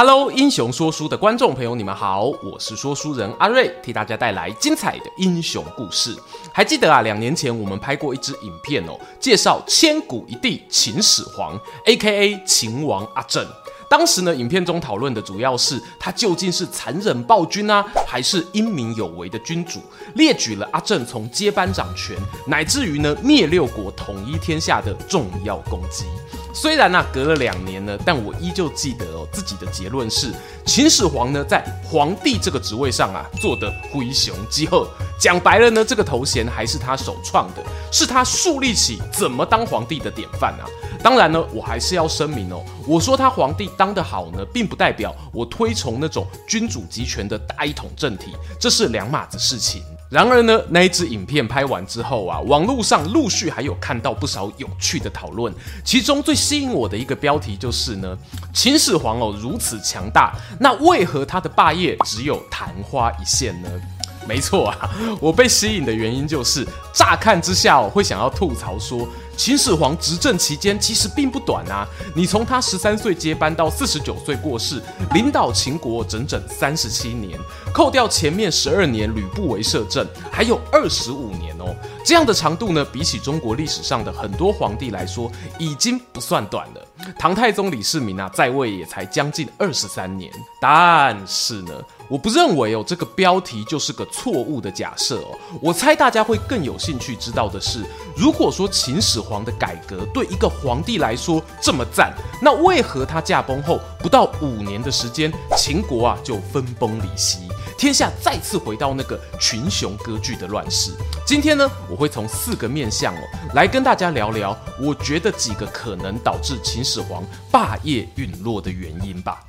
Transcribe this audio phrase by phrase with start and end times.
[0.00, 6.16] Hello，英雄说书的观众朋友，你们好，我是说书人阿瑞，替大家带来精彩的英雄故事。
[6.52, 12.40] 还记得啊，两年前我们拍过一支影片哦，介绍千古一帝秦始皇，A.K.A.
[12.46, 13.44] 秦王阿正。
[13.88, 19.82] 当时呢，影片中讨论的主要是他究竟是残忍暴君啊，还是英明有为的君主？
[20.14, 26.04] 列举了阿正从接班掌权，乃至于呢灭六国、统一天下的重要功绩。
[26.52, 30.32] 虽然呢、啊、隔了两年呢，但我依旧记得哦，自己的结论是
[30.66, 34.88] 秦始皇呢在皇帝这个职位上啊做得灰熊鸡鹤。
[35.18, 40.66] 讲白了呢，这个头衔还是他首创的，是他树立起怎么当皇帝的典范啊。
[41.02, 49.82] 当然呢，我还是要声明哦，我说他皇帝当得好呢，并不代表我推崇那种君主集权的大一统政体，这是两码子事情。
[50.10, 55.52] 然而呢，那一支影片拍完之后啊，网络上陆续还有看到不少有趣的讨论。
[55.84, 58.16] 其中最吸引我的一个标题就是呢，
[58.54, 63.68] 秦始皇哦如此强大，那为何他的霸业只有昙花一现呢？
[64.26, 64.90] 没错啊，
[65.20, 69.06] 我被吸引的原因就是，乍看之下我会想要吐槽说。
[69.38, 71.86] 秦始皇执政期间其实并不短啊！
[72.12, 74.82] 你从他十三岁接班到四十九岁过世，
[75.14, 77.38] 领导秦国整整三十七年，
[77.72, 81.72] 扣掉前面十二年吕不韦摄政，还有二十五年哦。
[82.04, 86.84] 这样的长度呢，比起中国历史上的很多皇帝来说，已经不算短了。
[87.16, 90.32] 唐太宗李世民啊，在位也才将近二十三年。
[90.60, 91.72] 但是呢，
[92.08, 95.38] 我不认为哦，这个标题就是个错误的假设哦。
[95.60, 97.84] 我猜大家会更有兴趣知道的是，
[98.16, 107.40] 如果说秦始皇的改革对一个皇帝来说这么赞，那为何他驾崩后不到五年的时间，秦国啊就分崩离析？
[107.76, 110.90] 天下再次回到那个群雄割据的乱世。
[111.24, 113.20] 今天呢，我会从四个面向哦，
[113.54, 117.22] 来跟大家聊聊，我觉得几个可能导致秦始皇
[117.52, 119.44] 霸业陨落的原因吧。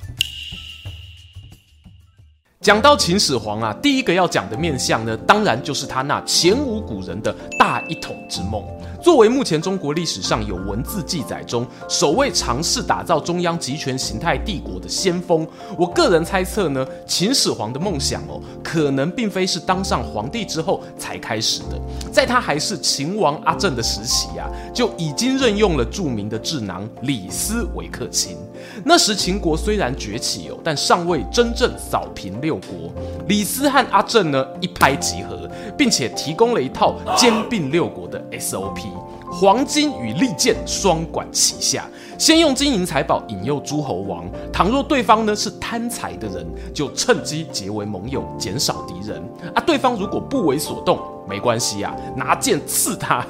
[2.62, 8.62] 讲到秦始皇啊，第一个要讲的面相呢，当然就是他那前无古人的大一统之梦。
[9.02, 15.46] 作为目前中国历史上有文字记载中首位尝试打造中央集权形态帝国的先锋，
[15.78, 21.80] 我个人猜测呢，秦始皇的梦想哦，可能并非是当上皇帝之后才开始的，
[22.12, 28.36] 在他还是秦王阿正的时期啊，就已经任用了著名的智囊李斯为客卿。
[28.84, 32.92] 那时秦国虽然崛起哦，但尚未真正扫平六国。
[33.28, 38.89] 李斯和阿正呢一拍即合，并且提供了一套兼并六国的 SOP。
[39.32, 41.86] 黄金与利剑双管齐下，
[42.18, 49.22] 先用金银财宝引诱诸侯王，倘若对方呢是贪财的人，就趁机结为盟友，减少敌人。
[49.54, 50.98] 啊，对方如果不为所动，
[51.28, 53.24] 没关系啊，拿剑刺他，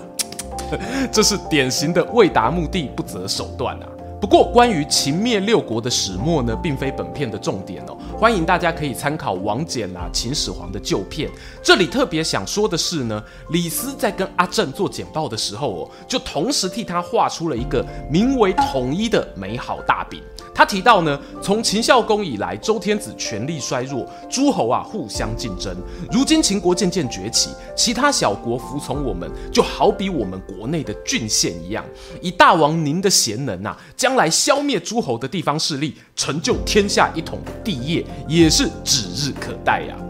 [1.13, 3.87] 这是典型的为达目的不择手段啊。
[4.21, 7.97] 不过，关于秦灭六国的始末呢，并非本片的重点哦。
[8.19, 11.31] 欢迎大家可以参考王翦啊秦始皇的旧片。
[11.63, 20.21] 这里特别想说的是呢，李斯在跟阿正做简报的时候哦，就同时替他画出了一个名为统一的美好大饼。
[20.55, 25.75] 他提到呢，从秦孝公以来，周天子权力衰弱，诸侯啊互相竞争。
[26.13, 31.83] 如今秦国渐渐崛起，其他小国服从我们，就好比我们国内的郡县一样。
[32.21, 40.03] 以大王您的贤能啊，将将来消灭诸侯的地方势力，成就天下一统帝业，也是指日可待呀、啊。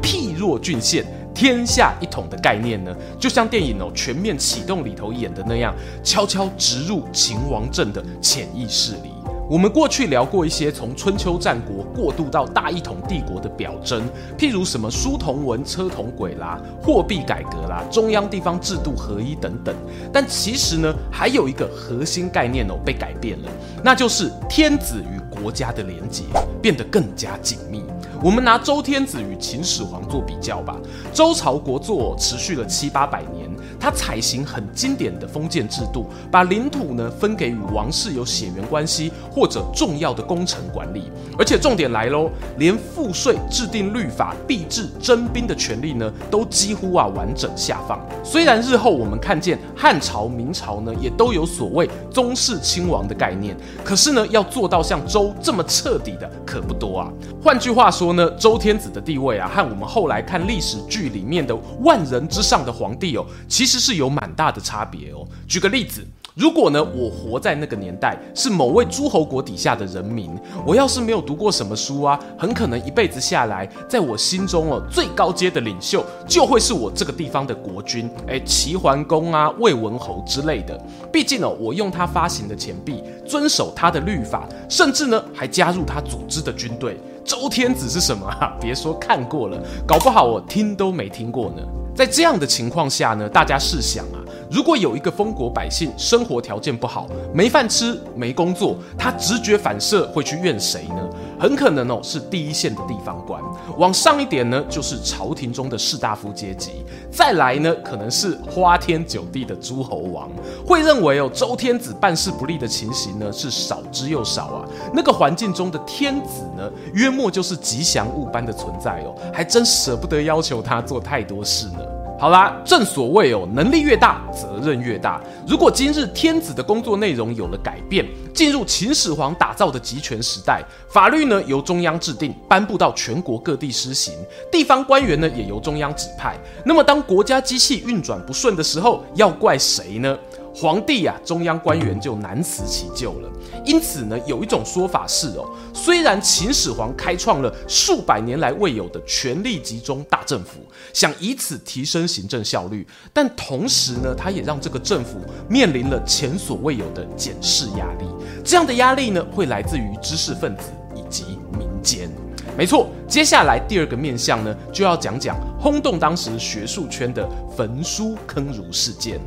[0.00, 1.04] 譬若郡县，
[1.34, 5.74] 天下一统的概念呢，就像电影哦《全面启动》里头演的那样，
[6.04, 9.10] 悄悄植入秦王政的潜意识里。
[9.50, 14.02] 我们过去聊过一些从春秋战国过渡到大一统帝国的表征，
[14.36, 19.74] 譬如什么书同文、车同轨啦、货币改革啦、中央地方制度合一等等。
[20.12, 23.48] 但其实呢，还有一个核心概念哦被改变了，
[23.82, 26.24] 那就是天子与国家的连结
[26.60, 27.82] 变得更加紧密。
[28.22, 30.76] 我们拿周天子与秦始皇做比较吧，
[31.14, 33.47] 周朝国祚持续了七八百年。
[33.78, 47.98] 他采行很经典的封建制度，把领土呢分给与王室有血缘关系或者重要的功臣管理，而且重点来喽，连赋税、制定律法、币制、征兵的权利呢，都几乎啊完整下放。
[48.24, 57.12] 虽然日后我们看见汉朝、明朝呢，也都有所谓宗室亲王的概念，可是呢，要做到像周这么彻底的可不多啊。
[57.42, 65.26] 换句话说呢，周天子的地位啊，和我们后来看历史剧里面的万人之上的皇帝哦，其实是有蛮大的差别哦。
[65.48, 66.06] 举个例子。
[66.34, 70.30] 如果呢，我活在那个年代，是某位诸侯国底下的人民，
[70.64, 80.80] 我要是没有读过什么书啊，很可能一辈子下来，在我心中哦，最高阶的领袖就会是我这个地方的国君，哎，齐桓公啊，魏文侯之类的。
[81.12, 86.96] 毕竟哦，我用他发行的钱币，遵守他的律法，甚至呢，还加入他组织的军队。
[87.24, 88.56] 周天子是什么啊？
[88.60, 91.62] 别说看过了，搞不好我听都没听过呢。
[91.98, 94.22] 在这样的情况下呢，大家试想啊。
[94.48, 101.10] 如果有一个封国百姓生活条件不好，没饭吃，没工作，他直觉反射会去怨谁呢？
[101.40, 103.42] 很可能哦是第一线的地方官。
[103.76, 106.84] 往上一点呢，就是朝廷中的士大夫阶级。
[107.10, 110.30] 再来呢，可能是花天酒地的诸侯王，
[110.64, 114.68] 会认为哦周天子办事不力的情形呢是少之又少啊。
[114.94, 121.80] 那个环境中的天子呢，约莫就是吉祥物般的存在哦，还真舍不得要求他做太多事呢。
[122.20, 125.20] 好啦，正所谓哦，能力越大，责任越大。
[125.46, 128.04] 如果今日天子的工作内容有了改变，
[128.34, 134.12] 进入秦始皇打造的集权时代，法律呢由中央制定，颁布到全国各地施行，
[134.50, 136.36] 地方官员呢也由中央指派。
[136.64, 140.18] 那么当国家机器运转不顺的时候，要怪谁呢？
[140.60, 143.30] 皇帝呀、啊，中央官员就难辞其咎了。
[143.64, 150.58] 因此呢，有一种说法是哦，虽然秦始皇开创了数百年来未有的权力集中大政府，
[150.92, 158.06] 想以此提升行政效率，但同时呢，他也让这个政府面临了前所未有的检视压力。
[158.44, 160.64] 这样的压力呢，会来自于知识分子
[160.96, 162.10] 以及民间。
[162.56, 169.20] 没错，接下来第二个面向呢，就要讲讲轰动当时学术圈的焚书坑儒事件。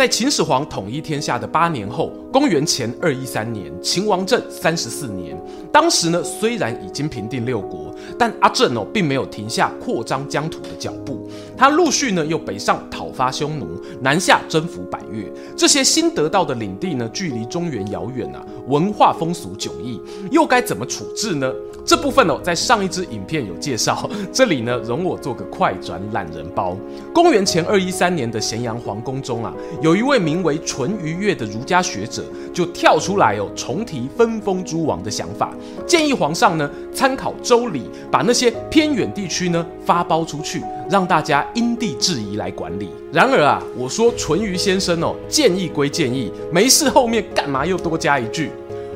[0.00, 5.36] 在秦始皇统一天下的八年后，公元前二一三年，秦王政三十四年。
[5.72, 11.28] 当时呢，虽然已经平定六国，但阿正哦，并没有停下扩张疆土的脚步。
[11.56, 13.66] 他陆续呢，又北上讨伐匈奴，
[14.00, 15.30] 南下征服百越。
[15.56, 20.00] 这些新得到的领地呢，距离中原遥远啊，文化风俗迥异，
[20.30, 21.52] 又该怎么处置呢？
[21.84, 26.76] 这部分哦，在上一支影片有介绍， 这里呢，容我做个快转懒人包。
[27.12, 29.52] 公元前二一三年的咸阳皇宫中啊，
[29.82, 32.19] 有一位名为淳于越的儒家学者，
[32.52, 35.52] 就跳出来哦，重提分封诸王的想法，
[35.86, 42.90] 建议皇上呢，参考周礼，把那些偏远地区呢发包出去，让大家因地制宜来管理。
[43.12, 48.50] 然而啊，我说淳于先生哦，建议归建议，没事后面干嘛又多加一句？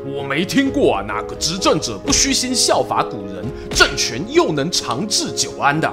[0.07, 5.91] 我没听过啊，哪个执政者不虚心效法古人，政权又能长治久安的？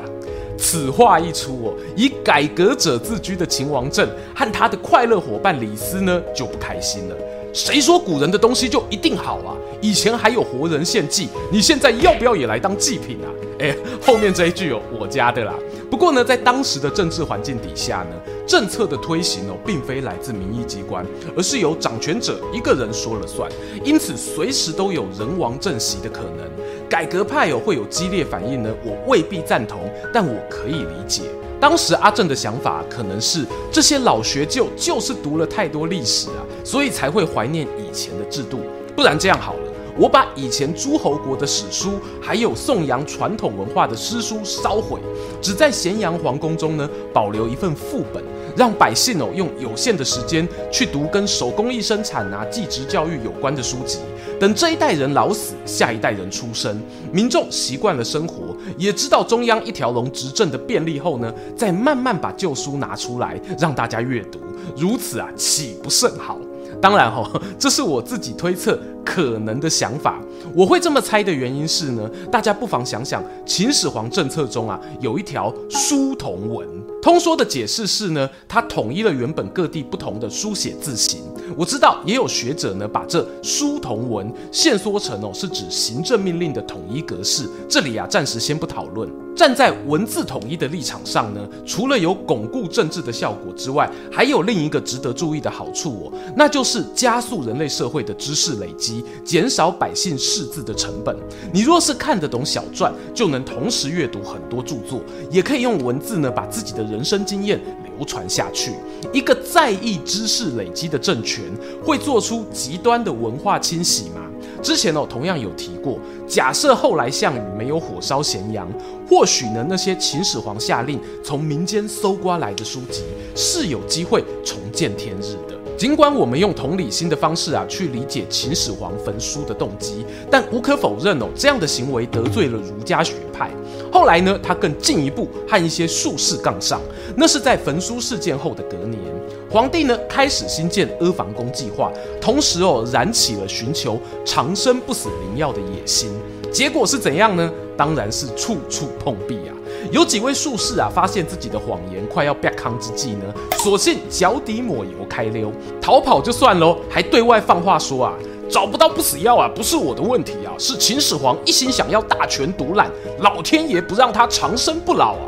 [0.62, 7.16] 此话一出哦，以改革者自居的秦王政和他的快乐伙伴李斯呢就不开心了。
[7.54, 9.56] 谁说古人的东西就一定好啊？
[9.82, 13.28] 以前还有活人献祭，你现在要不要也来当祭品啊？
[13.60, 15.54] 哎，后面这一句哦，我加的啦。
[15.90, 18.16] 不过呢，在当时的政治环境底下呢，
[18.48, 21.06] 政策的推行哦，并非来自民意机关，
[21.36, 23.52] 而是由掌权者一个人说了算，
[23.84, 26.50] 因此随时都有人亡政息的可能。
[26.90, 31.24] 改革派哦会有激烈反应呢，我未必赞同，但我可以理解。
[31.62, 38.62] 当时阿正的想法可能是这些老学究就是读了太多历史啊，所以才会怀念以前的制度。
[38.96, 39.60] 不然这样好了。
[39.98, 45.00] 我把以前诸侯国的史书，还有颂扬传统文化的诗书烧毁，
[45.42, 48.24] 只在咸阳皇宫中呢保留一份副本，
[48.56, 54.00] 让百姓哦用有限的时间去读跟手工艺生产啊、技职教育有关的书籍。
[54.40, 56.82] 等这一代人老死，下一代人出生，
[57.12, 64.40] 民众习惯了生活，也知道中央一条龙执政的便利后呢，再慢慢把旧书拿出来让大家阅读，
[64.76, 66.40] 如此啊，岂不甚好？
[66.82, 67.30] 当然哈，
[67.60, 70.20] 这是我自己推测可能的想法。
[70.56, 76.68] 我会这么猜的原因是呢，大家不妨想想，秦始皇政策中啊，有一条书同文。
[77.02, 81.22] 通说的解释是呢，他统一了原本各地不同的书写字形。
[81.58, 87.50] 我知道也有学者呢，把这书同文线缩成哦，是指行政命令的统一格式。
[87.68, 89.10] 这里啊，暂时先不讨论。
[89.36, 98.91] 站在文字统一的立场上呢，除了有巩固政治的效果之外，还有另一个值得注意的好处哦，那就是加速人类社会的知识累积，
[99.24, 101.16] 减少百姓识字的成本。
[101.54, 108.72] 你若是看得懂小篆，就能同时阅读很多著作，也可以用文字呢，把自己的人生经验流传下去。
[109.14, 111.44] 一个在意知识累积的政权，
[111.84, 114.22] 会做出极端的文化清洗吗？
[114.64, 118.68] 之前哦，同样有提过，假设后来项羽没有火烧咸阳，
[119.08, 123.02] 或许呢，那些秦始皇下令从民间搜刮来的书籍
[123.36, 125.61] 是有机会重见天日的。
[125.82, 133.50] 尽管我们用同理心的方式啊去理解秦始皇焚书的动机，但无可否认哦，这样的行为得罪了儒家学派。
[133.92, 136.80] 后来呢，他更进一步和一些术士杠上，
[137.18, 139.02] 那是在焚书事件后的隔年。
[139.50, 146.12] 皇帝呢开始兴建阿房宫计划，同时哦燃起了寻求长生不死灵药的野心。
[146.54, 147.52] 结果是怎样呢？
[147.76, 149.58] 当然是处处碰壁啊！
[149.92, 153.26] 有几位术士啊，发现自己的谎言快要变康之际呢，
[153.58, 158.14] 索性脚底抹油开溜，逃跑就算喽，还对外放话说啊，
[158.50, 165.28] 找不到不死药啊，不是我的问题啊，是秦始皇一心想要大权独揽，老天爷不让他长生不老啊！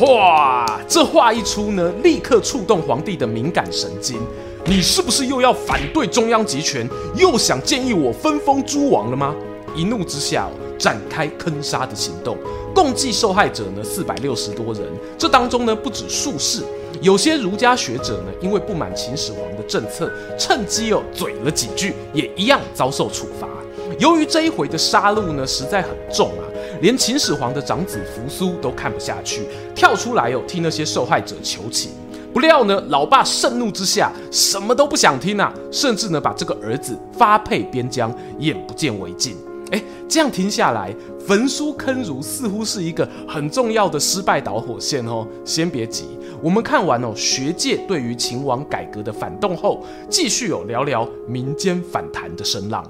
[0.00, 4.18] 哇，这话一出呢，立刻触动皇帝的敏感神经。
[4.64, 9.34] 你是不是又要反对中央集权，又想建议我分封诸王了吗？
[9.74, 10.48] 一怒之下，
[10.78, 12.36] 展开坑杀的行动，
[12.74, 14.84] 共计受害者呢四百六十多人。
[15.18, 16.62] 这当中呢，不止术士，
[17.00, 23.48] 有些儒家学者呢，因为不满秦始皇的政策，趁机哦嘴了几句，也一样遭受处罚。
[23.98, 26.44] 由于这一回的杀戮呢，实在很重啊。
[26.80, 29.42] 连秦始皇的长子扶苏都看不下去，
[29.74, 31.90] 跳出来哦替那些受害者求情。
[32.32, 39.34] 不料呢，老爸盛怒之下，什么都不想听啊，甚至呢把这个儿子发配边疆，眼不见为净。
[39.70, 45.26] 哎，这样听下来，焚书坑儒似乎是一个很重要的失败导火线哦。
[45.44, 46.04] 先别急，
[46.42, 52.82] 我们看完哦学界对于秦王改革的反动后，继续有聊聊民间反弹的声浪。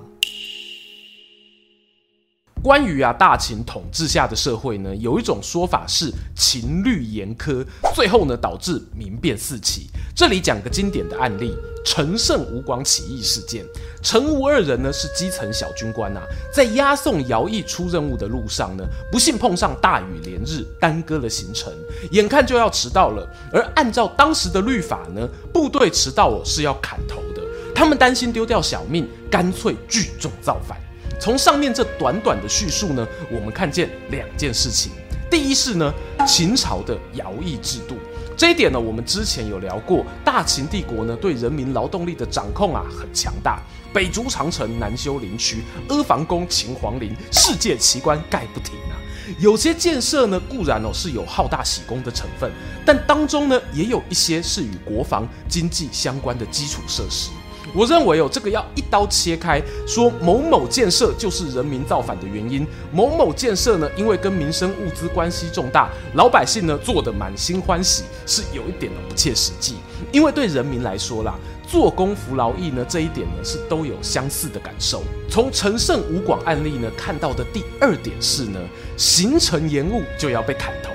[2.68, 9.88] 关于啊大秦统治下的社会呢，有一种说法是秦律严苛，最后呢导致民变四起。
[10.14, 13.64] 这里讲个经典的案例：陈胜吴广起义事件。
[14.02, 16.22] 陈吴二人呢是基层小军官、啊，
[16.52, 21.72] 在押送徭役出任务的路上呢，不幸碰上大雨连日，耽搁了行程，
[22.10, 23.26] 眼看就要迟到了。
[23.50, 27.40] 而按照当时的律法呢，部队迟到哦是要砍头的。
[27.74, 30.78] 他们担心丢掉小命，干脆聚众造反。
[31.20, 34.92] 从上面这短短的叙述呢，我们看见两件事情。
[35.30, 35.92] 第一是呢，
[36.26, 37.96] 秦朝的徭役制度，
[38.34, 40.06] 这一点呢，我们之前有聊过。
[40.24, 43.60] 大秦帝国呢，对人民劳动力的掌控啊，很强大。
[43.92, 48.96] 北筑长城，南修灵渠，阿房宫、秦皇陵，世界奇观盖不停啊。
[49.38, 52.50] 有些建设呢，固然哦是有好大喜功的成分，
[52.86, 57.28] 但当中呢，也有一些是与国防经济相关的基础设施。
[57.78, 69.76] 我认为哦，这个要一刀切开，说某某建设就是人民造反的原因，某某建设呢，因为跟民生物资关系重大，老百姓呢做得满心欢喜，是有一点的不切实际。
[70.10, 71.36] 因为对人民来说啦，
[71.68, 75.04] 做工服劳役呢，这一点呢是都有相似的感受。
[75.30, 78.58] 从陈胜吴广案例呢看到的第二点是呢，
[78.96, 80.90] 行程延误就要被砍头。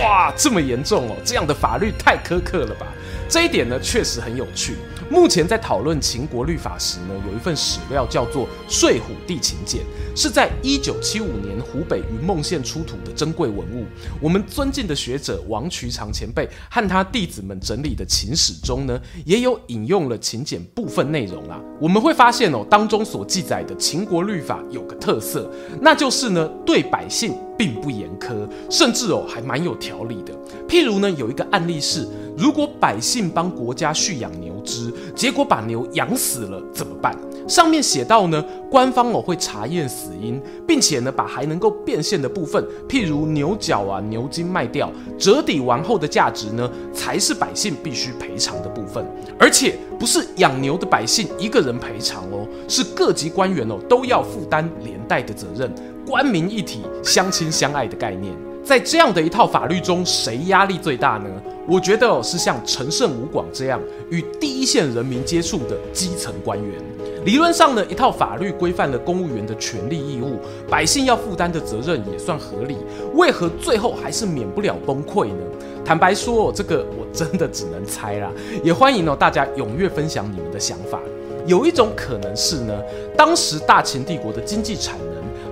[0.00, 1.16] 哇，这么严重哦！
[1.24, 2.86] 这样的法律太苛刻了吧？
[3.32, 4.76] 这一点呢，确实很有趣。
[5.08, 9.80] 目前在讨论秦国律法时呢，有一份史料叫做《睡虎地秦简》，
[10.14, 13.86] 是在一九七五年湖北云梦县出土的珍贵文物。
[14.20, 21.58] 我们尊敬的学者王渠长前辈和他弟子们整理的秦史中呢，也有引用了秦简部分内容啊。
[21.80, 30.38] 我们会发现哦，当中所记载的秦国律法有个特色，那就是呢，对百姓并不严苛，甚至哦还蛮有条理的。
[30.72, 37.14] 譬如呢，有一个案例是，如果百姓帮国家蓄养牛只，结果把牛养死了怎么办？
[37.46, 49.04] 上面写到呢，官方哦会查验死因，并且呢把还能够变现的部分，譬如牛角啊、牛筋卖掉，折抵完后的价值呢，才是百姓必须赔偿的部分。
[49.38, 55.70] 而且不是养牛的百姓一个人赔偿哦，是各级官员哦都要负担连带的责任，
[56.06, 58.34] 官民一体、相亲相爱的概念。
[58.64, 61.28] 在这样的一套法律中，谁压力最大呢？
[61.66, 66.80] 我觉得，是像陈胜吴广这样与第一线人民接触的基层官员。
[67.24, 70.38] 理论上呢，一套法律规范了公务员的权利义务，
[70.68, 72.76] 百姓要负担的责任也算合理。
[73.14, 75.44] 为何最后还是免不了崩溃呢？
[75.84, 78.30] 坦白说，这个我真的只能猜啦。
[78.62, 81.00] 也欢迎哦大家踊跃分享你们的想法。
[81.46, 82.80] 有一种可能是呢，
[83.16, 84.96] 当时大秦帝国的经济产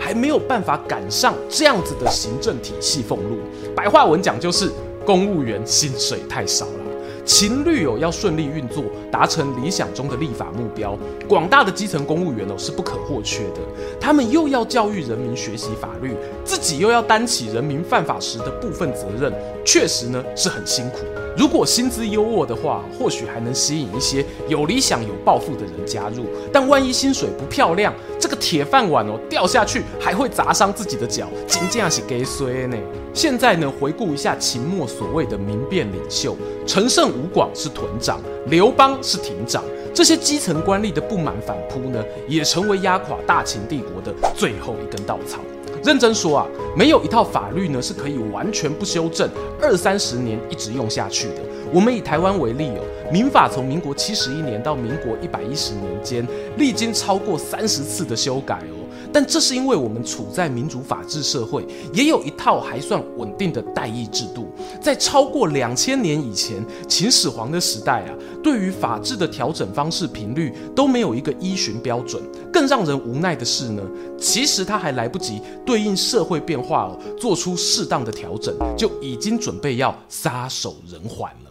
[0.01, 3.39] 还没有办法赶上这样子的行政体系俸禄。
[3.77, 4.73] 白话文讲就是。
[5.07, 13.61] 公务员薪水太少了，秦律哦要顺利运作，达成理想中的立法目标，广大的基层公务员哦是不可或缺的。
[13.99, 16.15] 他们又要教育人民学习法律，
[16.45, 19.33] 自己又要担起人民犯法时的部分责任，
[19.65, 20.99] 确实呢是很辛苦。
[21.37, 26.27] 如果薪资优渥的话，或许还能吸引一些有理想、有抱负的人加入。
[26.53, 32.77] 但万一薪水不漂亮，这个铁饭碗哦掉下去，还会砸伤自己的脚，真正是给衰呢。
[33.15, 36.37] 现在呢，回顾一下秦末所谓的民变领袖，
[36.67, 39.65] 陈胜吴广是屯长，刘邦是亭长，
[39.95, 45.39] 这些基层官吏的不满反扑呢，也成为压垮大秦帝国的最后一根稻草。
[45.83, 46.47] 认真说啊，
[46.77, 49.29] 没有一套法律呢是可以完全不修正，
[49.61, 51.37] 二三十年一直用下去的。
[51.73, 52.83] 我们以台湾为例哦，
[53.13, 58.80] 民法从民国七十一年到民国一百一十年间，历经超过三十次的修改哦。
[59.13, 64.49] 但这是因为我们处在民主法治社会，也有一套还算稳定的代议制度。
[64.81, 72.23] 在超过两千年以前，秦始皇的时代啊，对于法治的调整方式频率都没有一个依循标准。
[72.53, 73.83] 更让人无奈的是呢，
[74.19, 81.50] 其实他还来不及对应社会变化哦，做出适当的调整，就已经准备要撒手人寰了。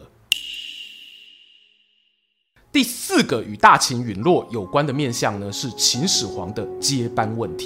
[2.79, 7.65] 第四个与大秦陨落有关的面相呢，是秦始皇的接班问题。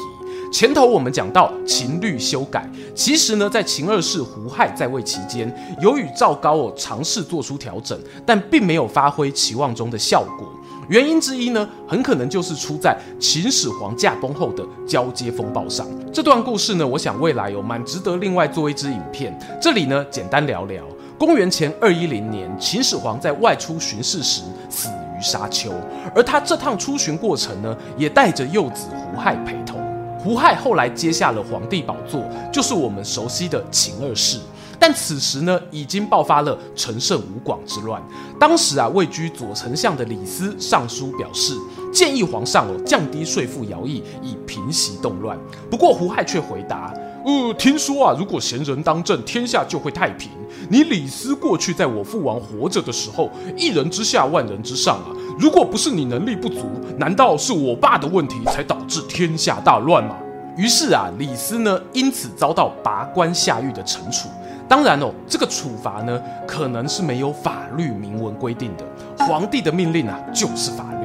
[0.51, 10.51] 前头我们讲到秦律修改，其实呢，在秦二世胡亥在位期间，由于赵高哦尝试做出调整，但并没有发挥期望中的效果。
[10.89, 15.87] 原因之一呢，很可能就是出在秦始皇驾崩后的交接风暴上。
[16.11, 19.39] 这段故事呢，我想未来有蛮值得另外做一支影片。
[19.61, 20.83] 这里呢，简单聊聊。
[21.19, 24.89] 公元前二一零年，秦始皇在外出巡视时死
[25.23, 25.71] 沙丘，
[26.13, 29.81] 而他这趟出巡过程呢，也带着幼子胡亥陪同。
[30.19, 34.39] 胡亥后来接下了皇帝宝座，就是我们熟悉的秦二世。
[34.79, 38.01] 但此时呢，已经爆发了陈胜吴广之乱。
[38.39, 41.53] 当时啊，位居左丞相的李斯上书表示，
[41.93, 45.37] 建议皇上哦降低税赋徭役，以平息动乱。
[45.69, 46.93] 不过胡亥却回答。
[47.25, 50.29] 呃，听说啊，如果贤人当政，天下就会太平。
[50.69, 55.07] 你李斯过去在我父王活着的时候，一人之下，万人之上啊。
[55.39, 56.65] 如果不是你能力不足，
[56.97, 60.15] 难道是我爸的问题才导致天下大乱吗？
[60.55, 64.29] 于是啊，李斯呢，因此遭到拔官下狱的惩处。
[64.67, 68.85] 当然哦，这个处罚呢，可能是没有法律明文规定的。
[69.25, 71.02] 皇帝的命令啊，就是法律。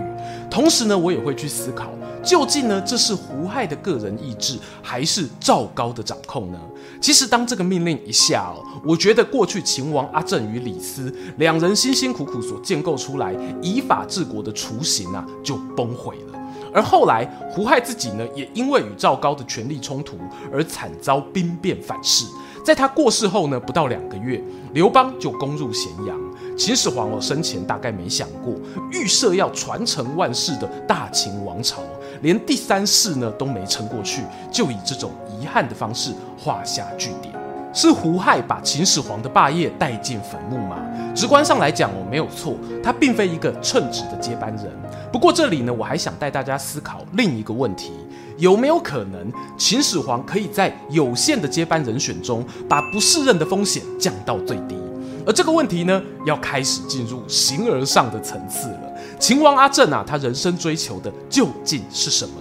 [0.50, 1.90] 同时呢，我也会去思考。
[2.25, 6.59] 究竟呢，这是胡亥的个人意志，还是赵高的掌控呢？
[7.00, 16.38] 其实，当这个命令一下哦，我觉得过去秦王阿正与李斯两人辛辛苦苦所建构出来以法治国的雏形啊，就崩毁了。
[16.73, 20.16] 而后来，胡亥自己呢，也因为与赵高的权力冲突
[20.53, 22.27] 而惨遭兵变反噬。
[22.64, 24.42] 在他过世后呢，不到两个月，
[24.75, 26.19] 刘邦就攻入咸阳。
[26.57, 28.53] 秦始皇哦，生前大概没想过，
[28.90, 31.83] 预设要传承万世的大秦王朝，
[32.21, 37.38] 连第三世呢都没撑过去，就以这种遗憾的方式画下句点。
[37.81, 40.85] 是胡亥把秦始皇的霸业带进坟墓吗？
[41.14, 44.64] 直观上来讲哦，没有错，他并非一个称职的接班人。
[45.12, 47.93] 不过这里呢，我还想带大家思考另一个问题。
[48.37, 54.77] 有没有可能，秦始皇可以在有限的接班人选中，把不适任的风险降到最低？
[55.25, 58.93] 而这个问题呢，要开始进入形而上的层次了。
[59.21, 62.33] 秦王阿正啊，他人生追求的究竟是什么？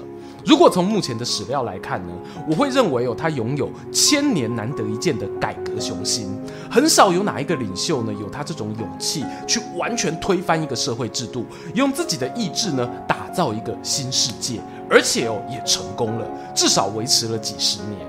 [0.48, 2.14] 如果从目前的史料来看呢，
[2.50, 6.40] 我会认为哦，他拥有千年难得一见的改革雄心。
[6.72, 14.62] 很少有哪一个领袖呢，有他这种勇气去完全推翻一个社会制度，用自己的意志呢，打造一个新世界。
[14.90, 18.00] 而且哦，也成功了，至少维持了几十年。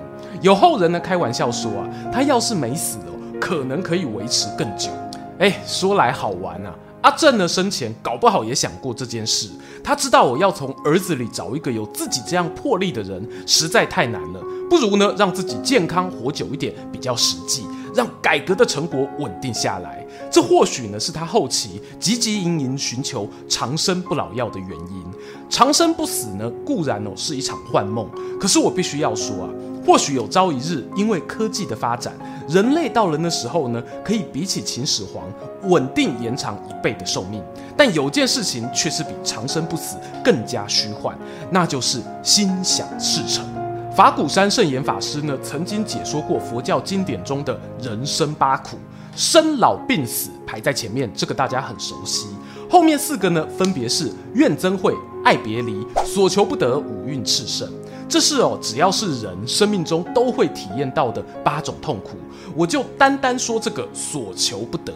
[0.41, 4.91] 有后人呢开玩笑说啊，他要是没死哦，可能可以维持更久。
[5.41, 6.73] 哎，说来好玩啊，
[7.03, 9.49] 阿正呢生前搞不好也想过这件事。
[9.85, 14.41] 他知道我要从儿子里找一个有自己这样魄力的人，实在太难了。
[14.69, 20.05] 不如呢让自己健康活久一点比较实际，让改革的成果稳定下来。
[20.31, 25.05] 这或许呢是他后期汲汲营营寻求长生不老药的原因。
[25.49, 28.07] 长生不死呢固然哦是一场幻梦，
[28.39, 29.49] 可是我必须要说啊，
[29.89, 32.13] 或许有朝一日因为科技的发展，
[32.47, 35.25] 人类到了那时候呢，可以比起秦始皇
[35.63, 37.43] 稳定延长一倍的寿命。
[37.75, 41.17] 但有件事情却是比长生不死更加虚幻，
[41.51, 43.43] 那就是心想事成。
[43.97, 48.77] 法鼓山圣严法师呢曾经解说过佛教经典中的人生八苦。
[49.17, 52.27] 生老病死排在前面，这个大家很熟悉。
[52.69, 57.69] 后面四个呢，分别是怨憎会、爱别离、所求不得、五蕴炽盛。
[58.09, 62.17] 这是哦，只要是人生命中都会体验到的八种痛苦。
[62.55, 64.93] 我就单单说这个所求不得。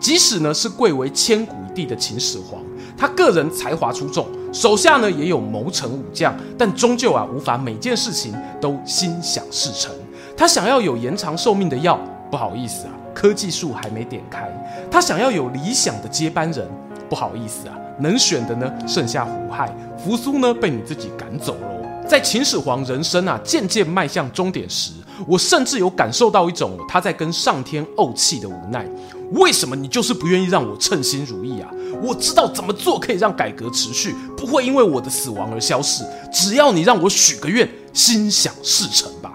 [0.00, 2.62] 即使呢是贵为千古一帝的秦始皇，
[2.96, 9.90] 他个人才华出众，手下呢也有谋臣武将，但终究啊无法每件事情都心想事成。
[10.36, 11.98] 他想要有延长寿命的药，
[12.30, 12.92] 不好意思啊。
[13.14, 14.50] 科技树还没点开，
[14.90, 16.68] 他想要有理想的接班人，
[17.14, 21.86] 不好意思啊，能选的呢剩下胡亥，扶苏呢被你自己赶走喽。
[22.08, 24.90] 在秦始皇人生啊渐渐迈向终点时，
[25.28, 28.84] 我甚至有感受到一种他在跟上天怄气的无奈。
[29.30, 31.70] 为什么你就是不愿意让我称心如意啊？
[32.02, 36.02] 我知道怎么做可以让改革持续，不会因为我的死亡而消逝。
[36.32, 39.32] 只要你让我许个愿，心想事成吧。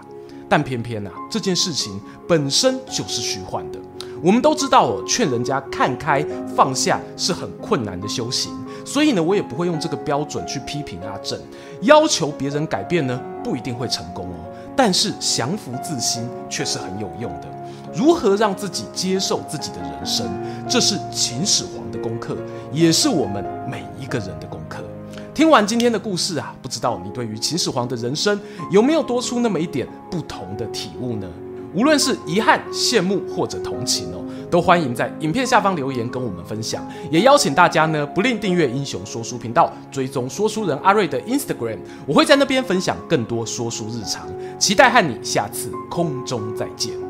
[0.50, 3.78] 但偏偏啊，这件事情本身就是虚幻的。
[4.22, 8.52] 我们都知道哦，劝人家看开放下是很困难的修行，
[8.84, 11.38] 所以呢，我也不会用这个标准去批评阿正。
[11.82, 14.34] 要求别人改变呢，不一定会成功哦，
[14.76, 17.48] 但是降服自心却是很有用的。
[17.94, 20.26] 如何让自己接受自己的人生，
[20.68, 22.36] 这是秦始皇的功课，
[22.72, 24.84] 也是我们每一个人的功课。
[25.34, 28.38] 听完今天的故事啊，不知道你对于秦始皇的人生
[28.70, 31.26] 有没有多出那么一点不同的体悟呢？
[31.74, 36.86] 无论是遗憾、羡慕或者同情哦，都欢迎在影片下方留言跟我们分享。
[37.10, 44.28] 也邀请大家呢，不吝订阅英雄说书频道，追踪说书人阿瑞的 Instagram，我会在那边分享更多说书日常。
[44.58, 47.09] 期待和你下次空中再见。